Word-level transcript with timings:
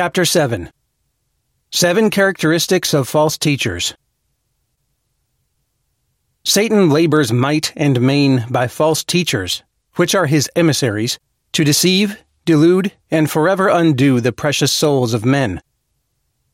Chapter 0.00 0.24
7 0.24 0.70
Seven 1.72 2.10
Characteristics 2.10 2.94
of 2.94 3.08
False 3.08 3.36
Teachers. 3.36 3.96
Satan 6.44 6.90
labors 6.90 7.32
might 7.32 7.72
and 7.74 8.00
main 8.00 8.44
by 8.48 8.68
false 8.68 9.02
teachers, 9.02 9.64
which 9.96 10.14
are 10.14 10.26
his 10.26 10.48
emissaries, 10.54 11.18
to 11.50 11.64
deceive, 11.64 12.16
delude, 12.44 12.92
and 13.10 13.28
forever 13.28 13.66
undo 13.66 14.20
the 14.20 14.30
precious 14.30 14.70
souls 14.70 15.14
of 15.14 15.24
men. 15.24 15.60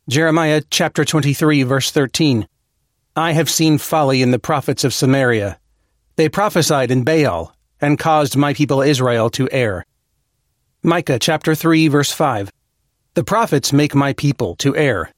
Jeremiah 0.08 0.62
chapter 0.70 1.04
23 1.04 1.64
verse 1.64 1.90
13. 1.90 2.48
I 3.14 3.32
have 3.32 3.50
seen 3.50 3.76
folly 3.76 4.22
in 4.22 4.30
the 4.30 4.38
prophets 4.38 4.84
of 4.84 4.94
Samaria. 4.94 5.58
They 6.16 6.30
prophesied 6.30 6.90
in 6.90 7.04
Baal, 7.04 7.54
and 7.78 7.98
caused 7.98 8.38
my 8.38 8.54
people 8.54 8.80
Israel 8.80 9.28
to 9.32 9.50
err. 9.52 9.84
Micah 10.82 11.18
chapter 11.18 11.54
3 11.54 11.88
verse 11.88 12.10
5. 12.10 12.50
The 13.14 13.24
prophets 13.24 13.72
make 13.72 13.94
my 13.94 14.12
people 14.12 14.56
to 14.56 14.76
err. 14.76 15.12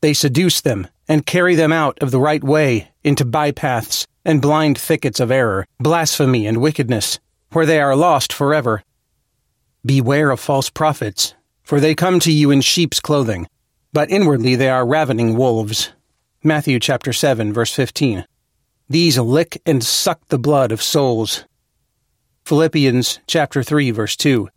They 0.00 0.14
seduce 0.14 0.62
them 0.62 0.88
and 1.06 1.26
carry 1.26 1.54
them 1.54 1.72
out 1.72 1.98
of 2.02 2.10
the 2.10 2.20
right 2.20 2.42
way 2.42 2.88
into 3.02 3.26
bypaths 3.26 4.06
and 4.24 4.40
blind 4.40 4.78
thickets 4.78 5.20
of 5.20 5.30
error, 5.30 5.66
blasphemy 5.78 6.46
and 6.46 6.58
wickedness, 6.58 7.18
where 7.52 7.66
they 7.66 7.80
are 7.80 7.94
lost 7.94 8.32
forever. 8.32 8.82
Beware 9.84 10.30
of 10.30 10.40
false 10.40 10.70
prophets, 10.70 11.34
for 11.62 11.80
they 11.80 11.94
come 11.94 12.18
to 12.20 12.32
you 12.32 12.50
in 12.50 12.62
sheep's 12.62 12.98
clothing, 12.98 13.46
but 13.92 14.10
inwardly 14.10 14.56
they 14.56 14.70
are 14.70 14.86
ravening 14.86 15.36
wolves. 15.36 15.90
Matthew 16.42 16.80
chapter 16.80 17.12
7 17.12 17.52
verse 17.52 17.74
15. 17.74 18.24
These 18.88 19.18
lick 19.18 19.60
and 19.66 19.84
suck 19.84 20.26
the 20.28 20.38
blood 20.38 20.72
of 20.72 20.82
souls. 20.82 21.44
Philippians 22.46 23.20
chapter 23.26 23.62
3 23.62 23.90
verse 23.90 24.16
2. 24.16 24.48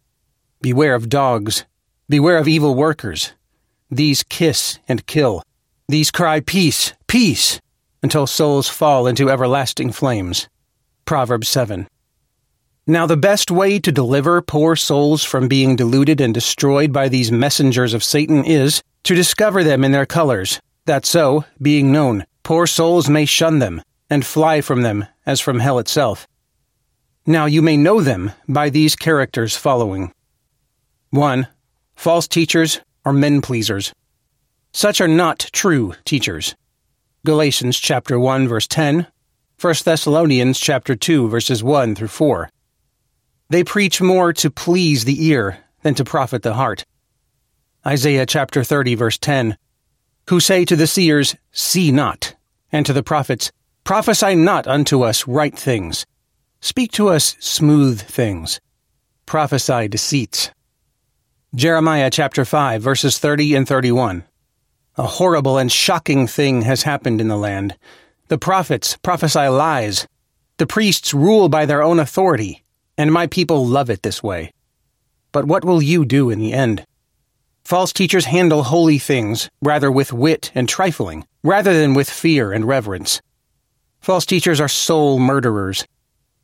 Beware 0.62 0.96
of 0.96 1.10
dogs, 1.10 1.66
beware 2.10 2.38
of 2.38 2.48
evil 2.48 2.76
workers. 2.76 3.34
These 3.90 4.24
kiss 4.24 4.80
and 4.88 5.06
kill. 5.06 5.44
These 5.88 6.12
cry 6.12 6.40
peace, 6.40 6.94
peace, 7.08 7.60
until 8.02 8.28
souls 8.28 8.70
fall 8.70 9.08
into 9.08 9.30
everlasting 9.30 9.92
flames. 9.92 10.48
Proverbs 11.06 11.50
7. 11.50 11.88
Now, 12.86 13.06
the 13.06 13.18
best 13.18 13.52
way 13.52 13.80
to 13.80 13.92
deliver 13.92 14.42
poor 14.42 14.78
souls 14.78 15.24
from 15.24 15.50
being 15.50 15.76
deluded 15.76 16.22
and 16.22 16.34
destroyed 16.34 16.94
by 16.94 17.10
these 17.10 17.32
messengers 17.32 17.94
of 17.94 18.04
Satan 18.04 18.46
is 18.46 18.82
to 19.04 19.16
discover 19.16 19.64
them 19.64 19.84
in 19.84 19.92
their 19.92 20.06
colors, 20.06 20.62
that 20.86 21.06
so, 21.06 21.44
being 21.62 21.92
known, 21.92 22.26
poor 22.44 22.66
souls 22.66 23.10
may 23.10 23.26
shun 23.26 23.60
them 23.60 23.82
and 24.10 24.26
fly 24.26 24.62
from 24.62 24.84
them 24.84 25.06
as 25.26 25.42
from 25.42 25.60
hell 25.60 25.80
itself. 25.80 26.28
Now 27.26 27.46
you 27.46 27.62
may 27.62 27.76
know 27.76 28.00
them 28.00 28.32
by 28.48 28.70
these 28.70 28.96
characters 28.96 29.58
following 29.58 30.14
1. 31.10 31.48
False 31.98 32.28
teachers 32.28 32.80
are 33.06 33.12
men 33.12 33.42
pleasers. 33.42 33.92
Such 34.72 35.02
are 35.02 35.08
not 35.08 35.50
true 35.52 35.96
teachers. 36.06 36.56
Galatians 37.26 37.80
chapter 37.80 38.20
1 38.20 38.48
verse 38.48 38.68
10, 38.68 39.08
1 39.60 39.76
Thessalonians 39.84 40.60
chapter 40.60 40.96
2 40.96 41.28
verses 41.28 41.64
1 41.64 41.96
through 41.96 42.08
4. 42.08 42.52
They 43.50 43.64
preach 43.64 44.00
more 44.00 44.32
to 44.34 44.52
please 44.52 45.06
the 45.06 45.26
ear 45.26 45.58
than 45.82 45.96
to 45.96 46.06
profit 46.06 46.44
the 46.44 46.54
heart. 46.54 46.86
Isaiah 47.84 48.28
chapter 48.28 48.64
30 48.64 48.94
verse 48.94 49.18
10, 49.18 49.58
who 50.30 50.40
say 50.40 50.66
to 50.66 50.76
the 50.76 50.86
seers, 50.86 51.36
See 51.52 51.92
not, 51.92 52.36
and 52.72 52.86
to 52.86 52.94
the 52.94 53.02
prophets, 53.02 53.52
Prophesy 53.84 54.36
not 54.36 54.68
unto 54.68 55.02
us 55.02 55.28
right 55.28 55.58
things. 55.58 56.06
Speak 56.62 56.92
to 56.92 57.10
us 57.10 57.36
smooth 57.40 58.00
things. 58.00 58.62
Prophesy 59.26 59.88
deceits. 59.88 60.52
Jeremiah 61.58 62.12
chapter 62.12 62.46
5 62.46 62.84
verses 62.84 63.18
30 63.18 63.56
and 63.56 63.68
31. 63.68 64.24
A 64.96 65.08
horrible 65.08 65.58
and 65.58 65.72
shocking 65.72 66.28
thing 66.28 66.62
has 66.62 66.84
happened 66.84 67.20
in 67.20 67.30
the 67.30 67.36
land. 67.36 67.76
The 68.28 68.38
prophets 68.38 68.96
prophesy 68.98 69.48
lies. 69.48 70.08
The 70.58 70.68
priests 70.68 71.16
rule 71.16 71.50
by 71.50 71.66
their 71.66 71.82
own 71.82 72.00
authority, 72.00 72.64
and 72.96 73.12
my 73.12 73.26
people 73.26 73.66
love 73.66 73.90
it 73.90 74.04
this 74.04 74.22
way. 74.22 74.54
But 75.32 75.46
what 75.46 75.66
will 75.66 75.82
you 75.82 76.06
do 76.06 76.30
in 76.30 76.38
the 76.38 76.54
end? 76.54 76.86
False 77.64 77.92
teachers 77.92 78.26
handle 78.26 78.62
holy 78.62 79.00
things 79.00 79.50
rather 79.60 79.92
with 79.92 80.14
wit 80.14 80.52
and 80.54 80.70
trifling, 80.70 81.26
rather 81.42 81.74
than 81.74 81.96
with 81.96 82.08
fear 82.08 82.52
and 82.52 82.66
reverence. 82.66 83.20
False 84.00 84.28
teachers 84.28 84.62
are 84.62 84.68
soul 84.68 85.18
murderers. 85.18 85.88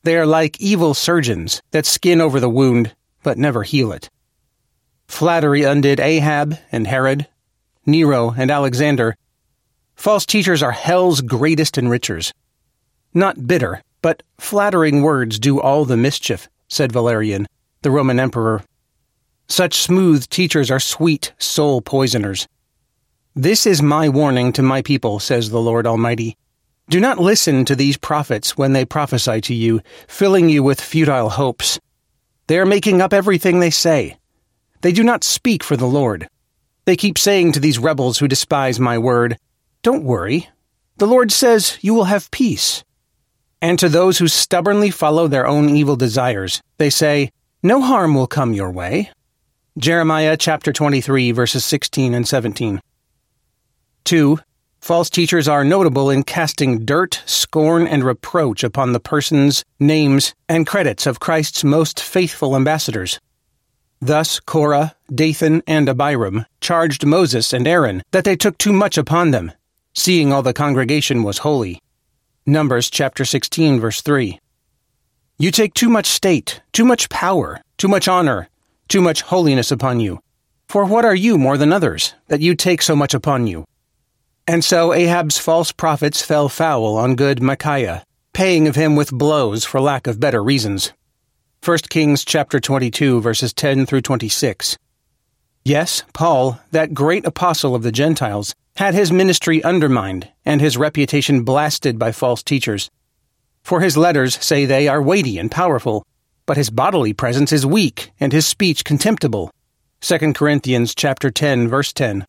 They 0.01 0.17
are 0.17 0.25
like 0.25 0.59
evil 0.59 0.95
surgeons 0.95 1.61
that 1.69 1.85
skin 1.85 2.19
over 2.19 2.39
the 2.39 2.49
wound, 2.49 2.95
but 3.21 3.37
never 3.37 3.61
heal 3.61 3.91
it. 3.91 4.09
Flattery 5.07 5.63
undid 5.63 5.99
Ahab 5.99 6.57
and 6.71 6.87
Herod, 6.87 7.27
Nero, 7.85 8.33
and 8.37 8.49
Alexander, 8.49 9.15
false 9.95 10.25
teachers 10.25 10.63
are 10.63 10.71
hell's 10.71 11.21
greatest 11.21 11.75
enrichers. 11.75 12.31
Not 13.13 13.47
bitter, 13.47 13.83
but 14.01 14.23
flattering 14.39 15.01
words 15.01 15.39
do 15.39 15.59
all 15.59 15.85
the 15.85 15.97
mischief, 15.97 16.49
said 16.67 16.91
Valerian, 16.91 17.47
the 17.81 17.91
Roman 17.91 18.19
emperor. 18.19 18.63
Such 19.47 19.75
smooth 19.75 20.27
teachers 20.29 20.71
are 20.71 20.79
sweet 20.79 21.33
soul 21.37 21.81
poisoners. 21.81 22.47
This 23.35 23.65
is 23.65 23.81
my 23.81 24.09
warning 24.09 24.53
to 24.53 24.61
my 24.61 24.81
people, 24.81 25.19
says 25.19 25.49
the 25.49 25.61
Lord 25.61 25.85
Almighty. 25.85 26.37
Do 26.89 26.99
not 26.99 27.19
listen 27.19 27.65
to 27.65 27.75
these 27.75 27.97
prophets 27.97 28.57
when 28.57 28.73
they 28.73 28.85
prophesy 28.85 29.41
to 29.41 29.53
you, 29.53 29.81
filling 30.07 30.49
you 30.49 30.63
with 30.63 30.81
futile 30.81 31.29
hopes. 31.29 31.79
They 32.47 32.59
are 32.59 32.65
making 32.65 33.01
up 33.01 33.13
everything 33.13 33.59
they 33.59 33.69
say. 33.69 34.17
They 34.83 34.91
do 34.91 35.03
not 35.03 35.23
speak 35.23 35.63
for 35.63 35.77
the 35.77 35.87
Lord. 35.87 36.27
They 36.83 36.97
keep 36.97 37.17
saying 37.17 37.53
to 37.53 37.61
these 37.61 37.79
rebels 37.79 38.17
who 38.19 38.27
despise 38.27 38.81
my 38.81 38.97
word, 38.97 39.37
Don't 39.81 40.03
worry. 40.03 40.49
The 40.97 41.07
Lord 41.07 41.31
says 41.31 41.77
you 41.79 41.93
will 41.93 42.03
have 42.03 42.29
peace. 42.31 42.83
And 43.61 43.79
to 43.79 43.87
those 43.87 44.17
who 44.17 44.27
stubbornly 44.27 44.91
follow 44.91 45.29
their 45.29 45.47
own 45.47 45.69
evil 45.69 45.95
desires, 45.95 46.61
they 46.79 46.89
say, 46.89 47.31
No 47.63 47.81
harm 47.81 48.13
will 48.13 48.27
come 48.27 48.51
your 48.51 48.71
way. 48.71 49.09
Jeremiah 49.77 50.35
chapter 50.35 50.73
23 50.73 51.31
verses 51.31 51.63
16 51.63 52.13
and 52.13 52.27
17. 52.27 52.81
2. 54.03 54.39
False 54.81 55.09
teachers 55.09 55.47
are 55.47 55.63
notable 55.63 56.09
in 56.09 56.23
casting 56.23 56.83
dirt, 56.83 57.23
scorn, 57.25 57.87
and 57.87 58.03
reproach 58.03 58.65
upon 58.65 58.91
the 58.91 58.99
persons, 58.99 59.63
names, 59.79 60.33
and 60.49 60.67
credits 60.67 61.07
of 61.07 61.21
Christ's 61.21 61.63
most 61.63 62.01
faithful 62.01 62.53
ambassadors. 62.53 63.21
Thus 64.05 64.41
Korah, 64.41 64.95
Dathan, 65.15 65.63
and 65.65 65.87
Abiram 65.87 66.45
charged 66.59 67.05
Moses 67.05 67.53
and 67.53 67.65
Aaron 67.65 68.03
that 68.11 68.25
they 68.25 68.35
took 68.35 68.57
too 68.57 68.73
much 68.73 68.97
upon 68.97 69.31
them, 69.31 69.53
seeing 69.93 70.33
all 70.33 70.41
the 70.41 70.51
congregation 70.51 71.23
was 71.23 71.37
holy. 71.37 71.79
Numbers 72.45 72.89
chapter 72.89 73.23
16 73.23 73.79
verse 73.79 74.01
3. 74.01 74.41
You 75.37 75.51
take 75.51 75.73
too 75.73 75.87
much 75.87 76.07
state, 76.07 76.61
too 76.73 76.83
much 76.83 77.07
power, 77.07 77.61
too 77.77 77.87
much 77.87 78.09
honor, 78.09 78.49
too 78.89 78.99
much 78.99 79.21
holiness 79.21 79.71
upon 79.71 80.01
you. 80.01 80.19
For 80.67 80.83
what 80.83 81.05
are 81.05 81.15
you 81.15 81.37
more 81.37 81.57
than 81.57 81.71
others, 81.71 82.13
that 82.27 82.41
you 82.41 82.55
take 82.55 82.81
so 82.81 82.97
much 82.97 83.13
upon 83.13 83.47
you? 83.47 83.63
And 84.45 84.65
so 84.65 84.91
Ahab's 84.91 85.37
false 85.37 85.71
prophets 85.71 86.21
fell 86.21 86.49
foul 86.49 86.97
on 86.97 87.15
good 87.15 87.41
Micaiah, 87.41 88.03
paying 88.33 88.67
of 88.67 88.75
him 88.75 88.97
with 88.97 89.13
blows 89.13 89.63
for 89.63 89.79
lack 89.79 90.07
of 90.07 90.19
better 90.19 90.43
reasons. 90.43 90.91
1 91.63 91.77
Kings 91.89 92.25
chapter 92.25 92.59
22 92.59 93.21
verses 93.21 93.53
10 93.53 93.85
through 93.85 94.01
26. 94.01 94.77
Yes, 95.63 96.03
Paul, 96.11 96.59
that 96.71 96.93
great 96.93 97.25
apostle 97.25 97.73
of 97.73 97.83
the 97.83 97.91
Gentiles, 97.91 98.53
had 98.75 98.93
his 98.93 99.13
ministry 99.13 99.63
undermined 99.63 100.27
and 100.43 100.59
his 100.59 100.75
reputation 100.75 101.45
blasted 101.45 101.97
by 101.97 102.11
false 102.11 102.43
teachers. 102.43 102.91
For 103.63 103.79
his 103.79 103.95
letters, 103.95 104.35
say 104.43 104.65
they, 104.65 104.89
are 104.89 105.01
weighty 105.01 105.37
and 105.37 105.49
powerful, 105.49 106.05
but 106.45 106.57
his 106.57 106.69
bodily 106.69 107.13
presence 107.13 107.53
is 107.53 107.65
weak 107.65 108.11
and 108.19 108.33
his 108.33 108.45
speech 108.45 108.83
contemptible. 108.83 109.49
2 110.01 110.33
Corinthians 110.33 110.93
chapter 110.93 111.31
10 111.31 111.69
verse 111.69 111.93
10. 111.93 112.27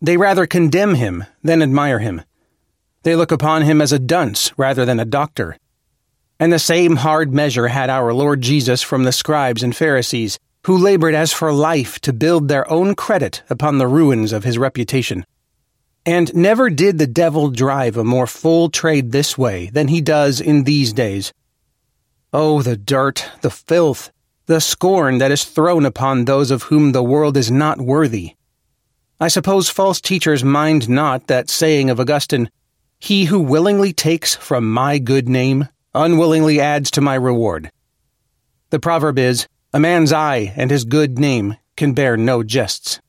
They 0.00 0.16
rather 0.16 0.46
condemn 0.46 0.94
him 0.94 1.24
than 1.42 1.60
admire 1.60 1.98
him. 1.98 2.22
They 3.02 3.16
look 3.16 3.32
upon 3.32 3.62
him 3.62 3.80
as 3.80 3.90
a 3.90 3.98
dunce 3.98 4.56
rather 4.56 4.84
than 4.84 5.00
a 5.00 5.04
doctor. 5.04 5.56
And 6.40 6.52
the 6.52 6.58
same 6.58 6.96
hard 6.96 7.32
measure 7.32 7.68
had 7.68 7.90
our 7.90 8.12
Lord 8.12 8.40
Jesus 8.40 8.82
from 8.82 9.04
the 9.04 9.12
scribes 9.12 9.62
and 9.62 9.74
Pharisees, 9.74 10.38
who 10.66 10.76
labored 10.76 11.14
as 11.14 11.32
for 11.32 11.52
life 11.52 12.00
to 12.00 12.12
build 12.12 12.48
their 12.48 12.68
own 12.70 12.94
credit 12.94 13.42
upon 13.48 13.78
the 13.78 13.86
ruins 13.86 14.32
of 14.32 14.44
his 14.44 14.58
reputation. 14.58 15.24
And 16.06 16.34
never 16.34 16.70
did 16.70 16.98
the 16.98 17.06
devil 17.06 17.50
drive 17.50 17.96
a 17.96 18.04
more 18.04 18.26
full 18.26 18.68
trade 18.68 19.12
this 19.12 19.38
way 19.38 19.70
than 19.72 19.88
he 19.88 20.00
does 20.00 20.40
in 20.40 20.64
these 20.64 20.92
days. 20.92 21.32
Oh, 22.32 22.62
the 22.62 22.76
dirt, 22.76 23.30
the 23.42 23.50
filth, 23.50 24.10
the 24.46 24.60
scorn 24.60 25.18
that 25.18 25.30
is 25.30 25.44
thrown 25.44 25.86
upon 25.86 26.24
those 26.24 26.50
of 26.50 26.64
whom 26.64 26.92
the 26.92 27.02
world 27.02 27.36
is 27.36 27.50
not 27.50 27.80
worthy. 27.80 28.34
I 29.20 29.28
suppose 29.28 29.70
false 29.70 30.00
teachers 30.00 30.44
mind 30.44 30.88
not 30.88 31.28
that 31.28 31.48
saying 31.48 31.88
of 31.88 32.00
Augustine, 32.00 32.50
He 32.98 33.26
who 33.26 33.40
willingly 33.40 33.92
takes 33.92 34.34
from 34.34 34.70
my 34.70 34.98
good 34.98 35.28
name 35.28 35.68
unwillingly 35.94 36.60
adds 36.60 36.90
to 36.92 37.00
my 37.00 37.14
reward. 37.14 37.70
The 38.70 38.80
proverb 38.80 39.18
is, 39.18 39.46
A 39.72 39.80
man's 39.80 40.12
eye 40.12 40.52
and 40.56 40.70
his 40.70 40.84
good 40.84 41.18
name 41.18 41.56
can 41.76 41.92
bear 41.92 42.16
no 42.16 42.42
jests. 42.42 43.00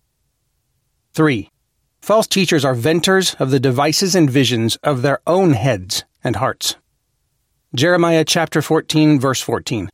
3. 1.13 1.49
False 2.01 2.27
teachers 2.27 2.63
are 2.63 2.75
venters 2.75 3.35
of 3.35 3.49
the 3.49 3.59
devices 3.59 4.15
and 4.15 4.29
visions 4.29 4.75
of 4.83 5.01
their 5.01 5.19
own 5.25 5.53
heads 5.53 6.03
and 6.23 6.35
hearts. 6.35 6.75
Jeremiah 7.73 8.23
chapter 8.23 8.61
14, 8.61 9.19
verse 9.19 9.41
14. 9.41 9.89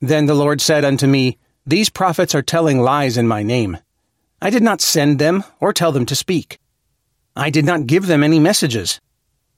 Then 0.00 0.26
the 0.26 0.34
Lord 0.34 0.60
said 0.60 0.84
unto 0.84 1.06
me, 1.06 1.38
These 1.66 1.90
prophets 1.90 2.34
are 2.34 2.42
telling 2.42 2.80
lies 2.80 3.16
in 3.16 3.26
my 3.26 3.42
name. 3.42 3.78
I 4.40 4.50
did 4.50 4.62
not 4.62 4.80
send 4.80 5.18
them 5.18 5.44
or 5.60 5.72
tell 5.72 5.92
them 5.92 6.06
to 6.06 6.14
speak. 6.14 6.58
I 7.36 7.50
did 7.50 7.64
not 7.64 7.86
give 7.86 8.06
them 8.06 8.22
any 8.22 8.38
messages. 8.38 9.00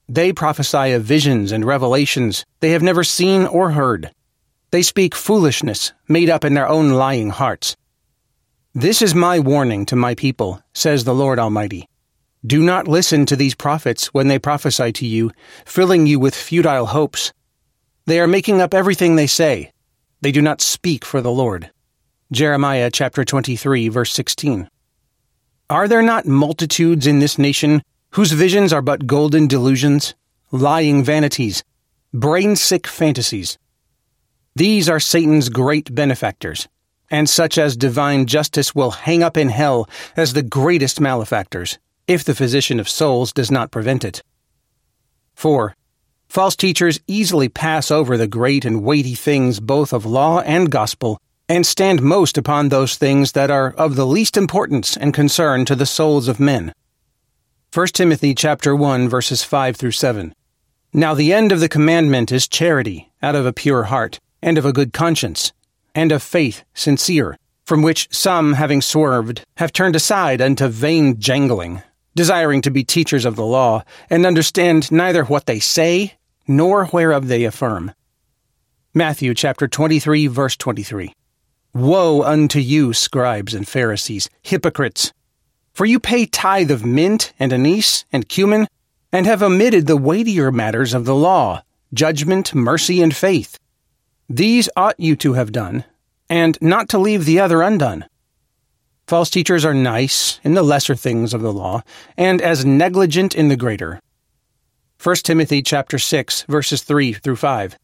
They 0.09 0.33
prophesy 0.33 0.93
of 0.93 1.05
visions 1.05 1.53
and 1.53 1.65
revelations 1.65 2.45
they 2.61 2.71
have 2.71 2.83
never 2.83 3.05
seen 3.05 3.47
or 3.47 3.71
heard. 3.71 4.11
They 4.71 4.83
speak 4.83 5.15
foolishness 5.15 5.93
made 6.09 6.29
up 6.29 6.45
in 6.45 6.55
their 6.55 6.69
own 6.69 6.91
lying 6.91 7.31
hearts. 7.31 7.77
This 8.75 9.03
is 9.03 9.15
my 9.15 9.39
warning 9.39 9.87
to 9.87 9.97
my 9.97 10.15
people, 10.15 10.63
says 10.73 11.05
the 11.05 11.15
Lord 11.15 11.39
Almighty. 11.39 11.89
Do 12.45 12.63
not 12.63 12.89
listen 12.89 13.27
to 13.27 13.37
these 13.37 13.55
prophets 13.55 14.07
when 14.15 14.29
they 14.29 14.39
prophesy 14.39 14.93
to 14.93 15.07
you, 15.07 15.31
filling 15.65 16.07
you 16.07 16.19
with 16.19 16.35
futile 16.35 16.87
hopes. 16.87 17.33
They 18.07 18.19
are 18.19 18.27
making 18.27 18.61
up 18.61 18.75
everything 18.75 19.15
they 19.15 19.29
say. 19.29 19.73
They 20.23 20.33
do 20.33 20.43
not 20.43 20.61
speak 20.61 21.05
for 21.05 21.21
the 21.21 21.31
Lord. 21.31 21.71
Jeremiah 22.33 22.91
chapter 22.91 23.25
23 23.25 23.89
verse 23.89 24.13
16. 24.13 24.69
Are 25.71 25.87
there 25.87 26.03
not 26.03 26.27
multitudes 26.27 27.07
in 27.07 27.19
this 27.19 27.39
nation 27.39 27.83
whose 28.13 28.33
visions 28.33 28.73
are 28.73 28.83
but 28.83 29.07
golden 29.07 29.47
delusions, 29.47 30.15
lying 30.51 31.05
vanities, 31.05 31.63
brain 32.13 32.57
sick 32.57 32.87
fantasies? 32.87 33.59
These 34.55 34.89
are 34.89 35.01
Satan's 35.01 35.49
great 35.49 35.95
benefactors 35.95 36.69
and 37.13 37.29
such 37.29 37.59
as 37.59 37.77
divine 37.77 38.27
justice 38.27 38.75
will 38.75 38.91
hang 38.91 39.23
up 39.23 39.37
in 39.37 39.51
hell 39.51 39.89
as 40.17 40.33
the 40.33 40.43
greatest 40.43 40.99
malefactors, 40.99 41.79
if 42.09 42.25
the 42.25 42.35
physician 42.35 42.81
of 42.81 42.89
souls 42.89 43.33
does 43.33 43.51
not 43.51 43.71
prevent 43.71 44.03
it. 44.03 44.23
4. 45.35 45.77
False 46.27 46.57
teachers 46.57 46.99
easily 47.07 47.51
pass 47.51 47.91
over 47.91 48.17
the 48.17 48.27
great 48.27 48.65
and 48.65 48.83
weighty 48.83 49.15
things 49.15 49.61
both 49.61 49.93
of 49.93 50.07
law 50.07 50.41
and 50.41 50.73
gospel, 50.73 51.21
and 51.51 51.67
stand 51.67 52.01
most 52.01 52.39
upon 52.39 52.71
those 52.71 52.97
things 52.97 53.33
that 53.33 53.51
are 53.51 53.73
of 53.73 53.95
the 53.95 54.07
least 54.07 54.39
importance 54.39 54.97
and 54.97 55.13
concern 55.13 55.67
to 55.67 55.77
the 55.77 55.85
souls 55.85 56.29
of 56.29 56.41
men. 56.41 56.73
1 57.75 57.87
Timothy 57.87 58.35
chapter 58.35 58.77
1 58.77 59.09
verses 59.09 59.43
5 59.43 59.77
through 59.77 59.93
7. 59.93 60.35
Now 60.93 61.15
the 61.15 61.33
end 61.33 61.53
of 61.53 61.61
the 61.61 61.71
commandment 61.71 62.31
is 62.31 62.47
charity, 62.47 63.11
out 63.23 63.35
of 63.35 63.47
a 63.47 63.53
pure 63.55 63.85
heart, 63.85 64.21
and 64.43 64.59
of 64.59 64.67
a 64.67 64.75
good 64.75 64.93
conscience, 64.93 65.55
and 65.95 66.13
of 66.13 66.23
faith 66.23 66.65
sincere, 66.75 67.39
from 67.65 67.81
which 67.81 68.09
some, 68.11 68.53
having 68.53 68.83
swerved, 68.83 69.47
have 69.57 69.73
turned 69.73 69.97
aside 69.97 70.43
unto 70.43 70.69
vain 70.69 71.19
jangling, 71.19 71.81
desiring 72.15 72.61
to 72.61 72.71
be 72.71 72.85
teachers 72.85 73.25
of 73.25 73.37
the 73.37 73.47
law, 73.47 73.83
and 74.11 74.27
understand 74.27 74.93
neither 74.93 75.25
what 75.25 75.47
they 75.47 75.59
say 75.59 76.13
nor 76.47 76.85
whereof 76.89 77.29
they 77.29 77.45
affirm. 77.45 77.93
Matthew 78.93 79.33
chapter 79.33 79.67
23 79.67 80.27
verse 80.27 80.59
23. 80.59 81.15
Woe 81.73 82.23
unto 82.23 82.59
you, 82.59 82.93
scribes 82.93 83.55
and 83.55 83.67
Pharisees, 83.67 84.29
hypocrites! 84.43 85.15
For 85.73 85.87
you 85.87 85.99
pay 85.99 86.27
tithe 86.27 86.71
of 86.71 86.85
mint 86.85 87.33
and 87.39 87.53
anise 87.53 88.05
and 88.13 88.29
cumin, 88.29 88.69
and 89.11 89.27
have 89.27 89.43
omitted 89.43 89.87
the 89.87 89.97
weightier 89.97 90.53
matters 90.53 90.93
of 90.95 91.05
the 91.05 91.15
law, 91.15 91.63
judgment, 91.95 92.55
mercy, 92.55 93.03
and 93.03 93.15
faith. 93.15 93.59
These 94.29 94.69
ought 94.77 94.99
you 94.99 95.17
to 95.17 95.33
have 95.35 95.53
done, 95.53 95.85
and 96.29 96.59
not 96.61 96.89
to 96.91 96.99
leave 96.99 97.25
the 97.25 97.41
other 97.41 97.63
undone. 97.63 98.07
False 99.07 99.31
teachers 99.31 99.65
are 99.65 99.75
nice 99.75 100.41
in 100.45 100.55
the 100.55 100.63
lesser 100.63 100.95
things 100.95 101.35
of 101.35 101.43
the 101.43 101.53
law, 101.53 101.83
and 102.17 102.41
as 102.41 102.65
negligent 102.65 103.35
in 103.35 103.49
the 103.49 103.57
greater. 103.57 104.01
1 105.03 105.17
Timothy 105.17 105.63
chapter 105.63 105.99
6 105.99 106.43
verses 106.49 106.83
3 106.83 107.13
through 107.15 107.37
5. 107.37 107.79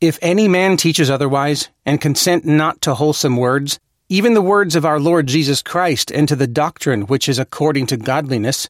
If 0.00 0.18
any 0.22 0.48
man 0.48 0.76
teaches 0.76 1.10
otherwise, 1.10 1.68
and 1.84 2.00
consent 2.00 2.44
not 2.44 2.80
to 2.82 2.94
wholesome 2.94 3.36
words, 3.36 3.78
even 4.14 4.34
the 4.34 4.40
words 4.40 4.76
of 4.76 4.84
our 4.84 5.00
Lord 5.00 5.26
Jesus 5.26 5.60
Christ, 5.60 6.08
and 6.12 6.28
to 6.28 6.36
the 6.36 6.46
doctrine 6.46 7.08
which 7.08 7.28
is 7.28 7.40
according 7.40 7.88
to 7.88 7.96
godliness, 7.96 8.68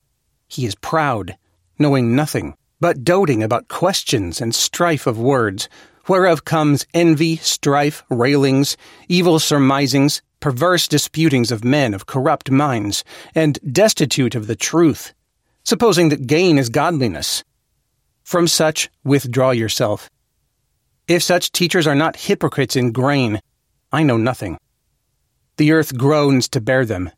he 0.49 0.64
is 0.64 0.75
proud, 0.75 1.37
knowing 1.79 2.17
nothing, 2.17 2.56
but 2.81 3.05
doting 3.05 3.43
about 3.43 3.69
questions 3.69 4.41
and 4.41 4.55
strife 4.55 5.06
of 5.06 5.19
words, 5.19 5.69
whereof 6.08 6.46
comes 6.46 6.87
envy, 6.94 7.37
strife, 7.37 8.05
railings, 8.08 8.79
evil 9.06 9.38
surmisings, 9.38 10.23
perverse 10.41 10.88
disputings 10.88 11.52
of 11.52 11.62
men 11.62 11.93
of 11.93 12.06
corrupt 12.06 12.50
minds, 12.50 13.05
and 13.35 13.58
destitute 13.70 14.35
of 14.35 14.47
the 14.47 14.56
truth, 14.56 15.12
supposing 15.62 16.08
that 16.08 16.26
gain 16.26 16.56
is 16.56 16.70
godliness. 16.70 17.44
From 18.23 18.49
such 18.49 18.88
withdraw 19.05 19.50
yourself. 19.50 20.08
If 21.06 21.23
such 21.23 21.52
teachers 21.52 21.87
are 21.87 21.94
not 21.94 22.17
hypocrites 22.17 22.76
in 22.76 22.93
grain, 22.93 23.43
I 23.93 24.05
know 24.05 24.17
nothing. 24.17 24.56
The 25.56 25.71
earth 25.71 25.97
groans 25.97 26.49
to 26.49 26.61
bear 26.61 26.85
them, 26.85 27.11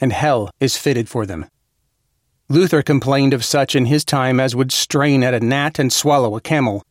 and 0.00 0.12
hell 0.12 0.50
is 0.58 0.76
fitted 0.76 1.08
for 1.08 1.26
them. 1.26 1.46
Luther 2.48 2.82
complained 2.82 3.32
of 3.32 3.44
such 3.44 3.76
in 3.76 3.86
his 3.86 4.04
time 4.04 4.40
as 4.40 4.56
would 4.56 4.72
strain 4.72 5.22
at 5.22 5.34
a 5.34 5.40
gnat 5.40 5.78
and 5.78 5.92
swallow 5.92 6.36
a 6.36 6.40
camel. 6.40 6.82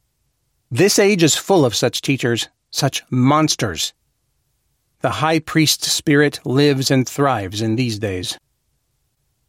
This 0.72 0.98
age 0.98 1.22
is 1.22 1.36
full 1.36 1.66
of 1.66 1.76
such 1.76 2.02
teachers, 2.02 2.48
such 2.72 3.04
monsters. 3.12 3.94
The 5.02 5.12
high 5.12 5.40
priest 5.40 5.84
spirit 5.84 6.40
lives 6.46 6.90
and 6.90 7.08
thrives 7.08 7.62
in 7.62 7.76
these 7.76 8.00
days. 8.00 8.38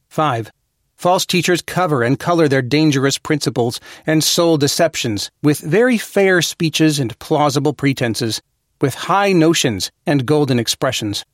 5. 0.08 0.50
False 0.96 1.24
teachers 1.24 1.62
cover 1.62 2.02
and 2.02 2.18
color 2.18 2.48
their 2.48 2.62
dangerous 2.62 3.16
principles 3.16 3.78
and 4.06 4.24
soul 4.24 4.56
deceptions 4.56 5.30
with 5.42 5.60
very 5.60 5.98
fair 5.98 6.42
speeches 6.42 6.98
and 6.98 7.18
plausible 7.18 7.72
pretenses, 7.72 8.42
with 8.80 8.94
high 8.94 9.32
notions 9.32 9.90
and 10.04 10.26
golden 10.26 10.58
expressions. 10.58 11.24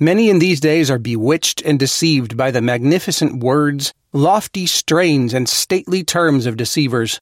Many 0.00 0.28
in 0.28 0.40
these 0.40 0.58
days 0.58 0.90
are 0.90 0.98
bewitched 0.98 1.62
and 1.62 1.78
deceived 1.78 2.36
by 2.36 2.50
the 2.50 2.60
magnificent 2.60 3.42
words, 3.42 3.94
lofty 4.12 4.66
strains, 4.66 5.32
and 5.32 5.48
stately 5.48 6.02
terms 6.02 6.46
of 6.46 6.56
deceivers. 6.56 7.20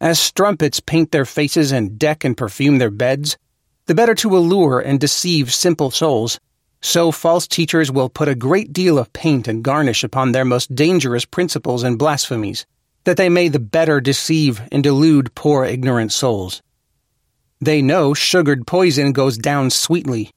As 0.00 0.18
strumpets 0.18 0.80
paint 0.80 1.10
their 1.10 1.26
faces 1.26 1.72
and 1.72 1.98
deck 1.98 2.24
and 2.24 2.36
perfume 2.36 2.78
their 2.78 2.90
beds, 2.90 3.36
the 3.86 3.94
better 3.94 4.14
to 4.16 4.36
allure 4.36 4.80
and 4.80 4.98
deceive 4.98 5.52
simple 5.52 5.90
souls, 5.90 6.40
so 6.80 7.10
false 7.12 7.46
teachers 7.46 7.90
will 7.90 8.08
put 8.08 8.28
a 8.28 8.34
great 8.34 8.72
deal 8.72 8.98
of 8.98 9.12
paint 9.12 9.46
and 9.46 9.62
garnish 9.62 10.02
upon 10.02 10.32
their 10.32 10.44
most 10.44 10.74
dangerous 10.74 11.24
principles 11.24 11.82
and 11.82 11.98
blasphemies, 11.98 12.64
that 13.04 13.16
they 13.16 13.28
may 13.28 13.48
the 13.48 13.58
better 13.58 14.00
deceive 14.00 14.62
and 14.72 14.82
delude 14.82 15.34
poor 15.34 15.64
ignorant 15.64 16.12
souls. 16.12 16.62
They 17.60 17.82
know 17.82 18.14
sugared 18.14 18.66
poison 18.66 19.12
goes 19.12 19.36
down 19.36 19.70
sweetly. 19.70 20.30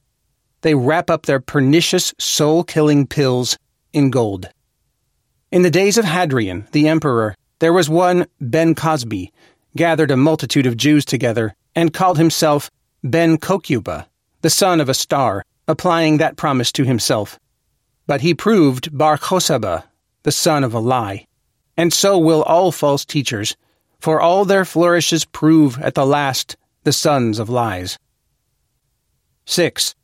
They 0.62 0.74
wrap 0.74 1.10
up 1.10 1.26
their 1.26 1.40
pernicious, 1.40 2.14
soul 2.18 2.64
killing 2.64 3.06
pills 3.06 3.58
in 3.92 4.10
gold. 4.10 4.48
In 5.50 5.62
the 5.62 5.70
days 5.70 5.98
of 5.98 6.04
Hadrian, 6.04 6.66
the 6.72 6.88
emperor, 6.88 7.34
there 7.58 7.72
was 7.72 7.88
one 7.88 8.26
Ben 8.40 8.74
Cosbi, 8.74 9.32
gathered 9.76 10.10
a 10.10 10.16
multitude 10.16 10.66
of 10.66 10.76
Jews 10.76 11.04
together, 11.04 11.54
and 11.74 11.94
called 11.94 12.18
himself 12.18 12.70
Ben 13.02 13.38
Kokuba, 13.38 14.06
the 14.42 14.50
son 14.50 14.80
of 14.80 14.88
a 14.88 14.94
star, 14.94 15.44
applying 15.66 16.18
that 16.18 16.36
promise 16.36 16.72
to 16.72 16.84
himself. 16.84 17.38
But 18.06 18.20
he 18.20 18.34
proved 18.34 18.96
Bar 18.96 19.18
Chosaba, 19.18 19.84
the 20.22 20.32
son 20.32 20.64
of 20.64 20.74
a 20.74 20.80
lie. 20.80 21.26
And 21.76 21.92
so 21.92 22.18
will 22.18 22.42
all 22.42 22.72
false 22.72 23.04
teachers, 23.04 23.56
for 24.00 24.20
all 24.20 24.44
their 24.44 24.64
flourishes 24.64 25.24
prove 25.24 25.78
at 25.80 25.94
the 25.94 26.06
last 26.06 26.56
the 26.84 26.92
sons 26.92 27.38
of 27.38 27.48
lies. 27.48 27.98
6. 29.46 29.94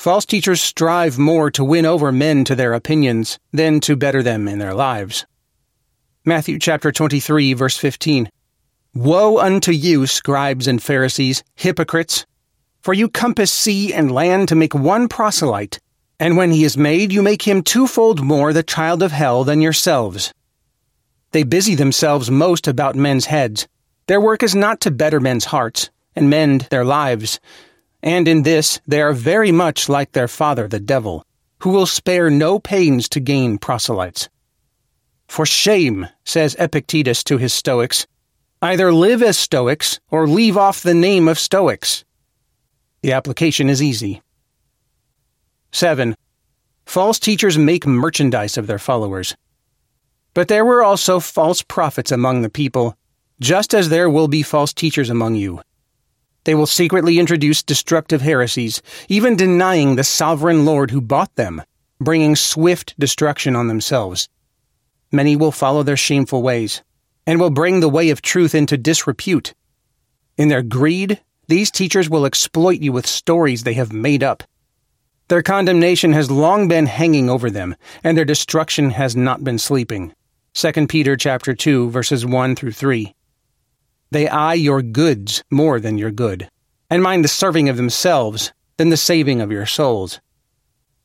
False 0.00 0.24
teachers 0.24 0.62
strive 0.62 1.18
more 1.18 1.50
to 1.50 1.62
win 1.62 1.84
over 1.84 2.10
men 2.10 2.42
to 2.46 2.54
their 2.54 2.72
opinions 2.72 3.38
than 3.52 3.80
to 3.80 3.96
better 3.96 4.22
them 4.22 4.48
in 4.48 4.58
their 4.58 4.72
lives. 4.72 5.26
Matthew 6.24 6.58
chapter 6.58 6.90
23 6.90 7.52
verse 7.52 7.76
15. 7.76 8.30
Woe 8.94 9.36
unto 9.36 9.72
you, 9.72 10.06
scribes 10.06 10.66
and 10.66 10.82
Pharisees, 10.82 11.44
hypocrites! 11.54 12.24
For 12.80 12.94
you 12.94 13.10
compass 13.10 13.52
sea 13.52 13.92
and 13.92 14.10
land 14.10 14.48
to 14.48 14.54
make 14.54 14.74
one 14.74 15.06
proselyte, 15.06 15.78
and 16.18 16.34
when 16.34 16.50
he 16.50 16.64
is 16.64 16.78
made, 16.78 17.12
you 17.12 17.20
make 17.20 17.46
him 17.46 17.62
twofold 17.62 18.22
more 18.22 18.54
the 18.54 18.62
child 18.62 19.02
of 19.02 19.12
hell 19.12 19.44
than 19.44 19.60
yourselves. 19.60 20.32
They 21.32 21.42
busy 21.42 21.74
themselves 21.74 22.30
most 22.30 22.66
about 22.66 22.96
men's 22.96 23.26
heads. 23.26 23.68
Their 24.06 24.22
work 24.22 24.42
is 24.42 24.54
not 24.54 24.80
to 24.80 24.90
better 24.90 25.20
men's 25.20 25.44
hearts 25.44 25.90
and 26.16 26.30
mend 26.30 26.68
their 26.70 26.86
lives. 26.86 27.38
And 28.02 28.26
in 28.26 28.42
this 28.42 28.80
they 28.86 29.00
are 29.00 29.12
very 29.12 29.52
much 29.52 29.88
like 29.88 30.12
their 30.12 30.28
father 30.28 30.68
the 30.68 30.80
devil, 30.80 31.24
who 31.60 31.70
will 31.70 31.86
spare 31.86 32.30
no 32.30 32.58
pains 32.58 33.08
to 33.10 33.20
gain 33.20 33.58
proselytes. 33.58 34.28
For 35.28 35.46
shame, 35.46 36.08
says 36.24 36.56
Epictetus 36.58 37.22
to 37.24 37.38
his 37.38 37.52
Stoics, 37.52 38.06
Either 38.62 38.92
live 38.92 39.22
as 39.22 39.38
Stoics 39.38 40.00
or 40.10 40.26
leave 40.26 40.56
off 40.56 40.82
the 40.82 40.94
name 40.94 41.28
of 41.28 41.38
Stoics. 41.38 42.04
The 43.02 43.12
application 43.12 43.70
is 43.70 43.82
easy. 43.82 44.20
7. 45.72 46.14
False 46.84 47.18
teachers 47.18 47.56
make 47.56 47.86
merchandise 47.86 48.58
of 48.58 48.66
their 48.66 48.78
followers. 48.78 49.36
But 50.34 50.48
there 50.48 50.64
were 50.64 50.82
also 50.82 51.20
false 51.20 51.62
prophets 51.62 52.12
among 52.12 52.42
the 52.42 52.50
people, 52.50 52.96
just 53.40 53.72
as 53.72 53.88
there 53.88 54.10
will 54.10 54.28
be 54.28 54.42
false 54.42 54.74
teachers 54.74 55.08
among 55.08 55.36
you. 55.36 55.62
They 56.44 56.54
will 56.54 56.66
secretly 56.66 57.18
introduce 57.18 57.62
destructive 57.62 58.22
heresies, 58.22 58.82
even 59.08 59.36
denying 59.36 59.96
the 59.96 60.04
sovereign 60.04 60.64
Lord 60.64 60.90
who 60.90 61.00
bought 61.00 61.34
them, 61.36 61.62
bringing 62.00 62.34
swift 62.34 62.94
destruction 62.98 63.54
on 63.54 63.68
themselves. 63.68 64.28
Many 65.12 65.36
will 65.36 65.52
follow 65.52 65.82
their 65.82 65.96
shameful 65.96 66.42
ways, 66.42 66.82
and 67.26 67.38
will 67.38 67.50
bring 67.50 67.80
the 67.80 67.88
way 67.88 68.10
of 68.10 68.22
truth 68.22 68.54
into 68.54 68.78
disrepute. 68.78 69.54
In 70.38 70.48
their 70.48 70.62
greed, 70.62 71.20
these 71.48 71.70
teachers 71.70 72.08
will 72.08 72.24
exploit 72.24 72.80
you 72.80 72.92
with 72.92 73.06
stories 73.06 73.64
they 73.64 73.74
have 73.74 73.92
made 73.92 74.22
up. 74.22 74.44
Their 75.28 75.42
condemnation 75.42 76.12
has 76.12 76.30
long 76.30 76.68
been 76.68 76.86
hanging 76.86 77.28
over 77.28 77.50
them, 77.50 77.76
and 78.02 78.16
their 78.16 78.24
destruction 78.24 78.90
has 78.90 79.14
not 79.14 79.44
been 79.44 79.58
sleeping. 79.58 80.14
2 80.54 80.86
Peter 80.86 81.16
chapter 81.16 81.54
2 81.54 81.90
verses 81.90 82.24
1 82.24 82.56
through 82.56 82.72
3. 82.72 83.14
They 84.10 84.28
eye 84.28 84.54
your 84.54 84.82
goods 84.82 85.44
more 85.50 85.78
than 85.78 85.98
your 85.98 86.10
good, 86.10 86.48
and 86.88 87.02
mind 87.02 87.24
the 87.24 87.28
serving 87.28 87.68
of 87.68 87.76
themselves 87.76 88.52
than 88.76 88.88
the 88.88 88.96
saving 88.96 89.40
of 89.40 89.52
your 89.52 89.66
souls. 89.66 90.20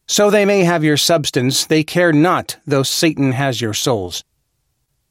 So 0.08 0.30
they 0.30 0.46
may 0.46 0.64
have 0.64 0.84
your 0.84 0.98
substance, 0.98 1.66
they 1.66 1.84
care 1.84 2.14
not 2.14 2.58
though 2.66 2.84
Satan 2.84 3.32
has 3.32 3.62
your 3.62 3.74
souls. 3.74 4.24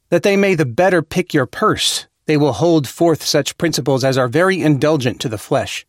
That 0.09 0.23
they 0.23 0.37
may 0.37 0.55
the 0.55 0.65
better 0.65 1.01
pick 1.01 1.33
your 1.33 1.45
purse, 1.45 2.07
they 2.25 2.37
will 2.37 2.53
hold 2.53 2.87
forth 2.87 3.23
such 3.23 3.57
principles 3.57 4.03
as 4.03 4.17
are 4.17 4.27
very 4.27 4.61
indulgent 4.61 5.21
to 5.21 5.29
the 5.29 5.37
flesh. 5.37 5.85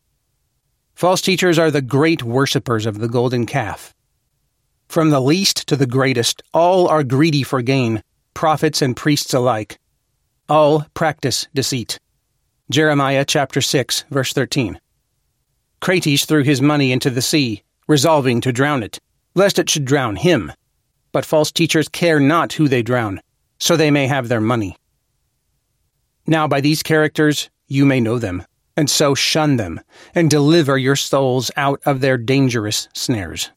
False 0.93 1.21
teachers 1.21 1.59
are 1.59 1.71
the 1.71 1.81
great 1.81 2.23
worshippers 2.23 2.85
of 2.85 2.99
the 2.99 3.07
golden 3.07 3.45
calf. 3.45 3.93
From 4.87 5.09
the 5.09 5.21
least 5.21 5.67
to 5.67 5.75
the 5.75 5.85
greatest, 5.85 6.41
all 6.53 6.87
are 6.87 7.03
greedy 7.03 7.43
for 7.43 7.61
gain, 7.61 8.03
prophets 8.33 8.81
and 8.81 8.95
priests 8.95 9.33
alike. 9.33 9.79
All 10.49 10.85
practice 10.93 11.45
deceit. 11.53 11.99
Jeremiah 12.71 13.25
chapter 13.25 13.59
6, 13.59 14.05
verse 14.09 14.31
13. 14.31 14.79
Crates 15.81 16.23
threw 16.23 16.43
his 16.43 16.61
money 16.61 16.93
into 16.93 17.09
the 17.09 17.21
sea, 17.21 17.63
resolving 17.85 18.39
to 18.39 18.53
drown 18.53 18.81
it, 18.81 18.97
lest 19.35 19.59
it 19.59 19.69
should 19.69 19.83
drown 19.83 20.15
him. 20.15 20.53
But 21.11 21.25
false 21.25 21.51
teachers 21.51 21.89
care 21.89 22.21
not 22.21 22.53
who 22.53 22.69
they 22.69 22.81
drown, 22.81 23.19
so 23.59 23.75
they 23.75 23.91
may 23.91 24.07
have 24.07 24.29
their 24.29 24.39
money. 24.39 24.77
Now 26.25 26.47
by 26.47 26.61
these 26.61 26.81
characters 26.81 27.49
you 27.67 27.85
may 27.85 27.99
know 27.99 28.17
them, 28.17 28.45
and 28.77 28.89
so 28.89 29.15
shun 29.15 29.57
them, 29.57 29.81
and 30.15 30.29
deliver 30.29 30.77
your 30.77 30.95
souls 30.95 31.51
out 31.57 31.81
of 31.85 31.99
their 31.99 32.17
dangerous 32.17 32.87
snares. 32.93 33.51